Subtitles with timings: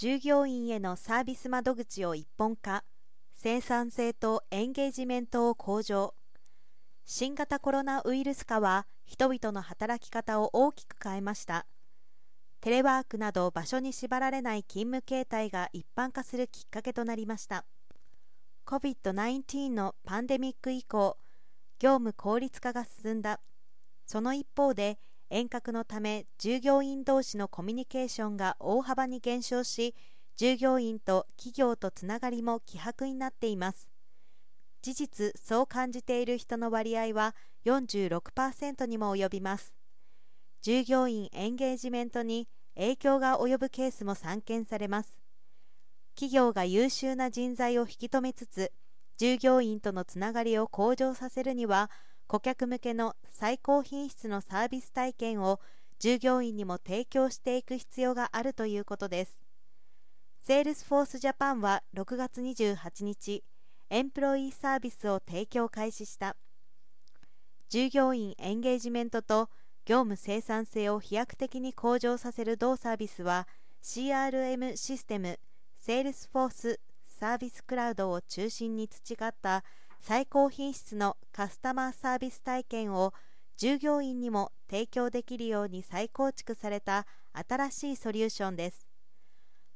[0.00, 2.84] 従業員へのサービス窓口を一本化。
[3.36, 6.14] 生産性とエンゲージメントを向上。
[7.04, 11.66] 新型コロナウイルス化は人々の働き方を大きく変えました。
[12.62, 17.66] テレワークなど場所に縛られない勤務形態が一般化するきっかけとなりました。
[18.64, 21.18] COVID-19 のパンデミック以降
[21.78, 23.38] 業務効率化が進んだ。
[24.06, 24.98] その一方で
[25.30, 29.94] 遠隔のため従業員同士のコミュニケーションが大幅に減少し
[30.36, 33.88] 従業員と企業とつながりも希薄になっています。
[34.82, 39.72] 事実そう感じている人の割合は46%にも及びます。
[40.62, 45.14] 従業員エンゲージメントに影響が及ぶケースも散見されます。
[46.16, 48.72] 企業が優秀な人材を引き止めつつ
[49.16, 51.90] 従業員とのつながりを向上させるには
[52.30, 55.58] 顧客向けの最高品質のサービス体験を
[55.98, 59.36] 従業員にも提供していく必要があるということです。
[60.40, 63.42] Salesforce Japan は6月28日
[63.90, 66.36] Employee Service を提供開始した。
[67.68, 69.48] 従業員エンゲージメントと
[69.84, 73.48] 業務生産性を飛躍的に向上させる同サービスは
[73.82, 75.40] CRM システム
[75.74, 79.64] Salesforce Service Cloud を中心に培った
[80.00, 83.12] 最高品質のカスタマーサービス体験を
[83.58, 88.88] 従業員にも提供できるように再構築された新しいソリューションです。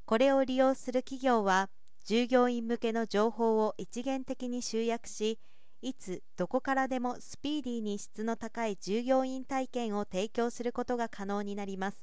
[0.07, 1.69] これを利用する企業は
[2.05, 5.39] 従業員向けの情報を一元的に集約し
[5.83, 11.99] いつどこからでもスピーディーに質の高い従業員体験を提供することが可能になります。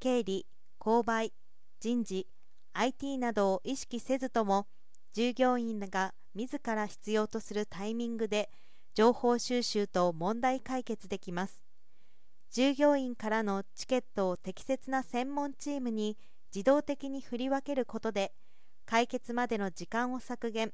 [0.00, 0.44] 経理
[0.80, 1.32] 購買
[1.78, 2.26] 人事
[2.72, 4.66] IT などを意識せずとも
[5.12, 8.48] 従業員が自ら必要とするタイミングで
[8.94, 11.62] 情報収集と問題解決できます。
[12.50, 16.16] 従業員からのチケットを適切な専門チームに
[16.54, 18.32] 自動的に振り分けることで
[18.86, 20.72] 解決までの時間を削減。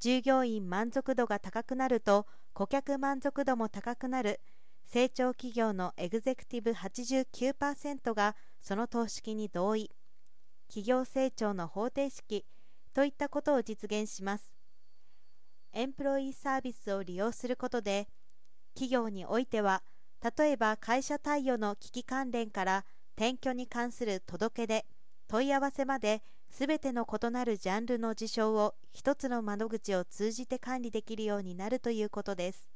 [0.00, 4.40] 従業員満足度が高くなると顧客満足度も高くなる。
[4.86, 9.90] 成長企業のエグゼクティブ89%がその投資に同意。
[10.68, 12.44] 企業成長の方程式
[12.94, 14.52] といったことを実現します。
[15.72, 18.06] エンプロイーサービスを利用することで
[18.74, 19.82] 企業においては
[20.38, 22.84] 例えば会社貸与の危機関連から
[23.16, 24.86] 転居に関する届け出
[25.26, 32.73] 問い合わせまで全ての異なるジャンルの事象を一つの窓口を通じて管理できるようになるということです。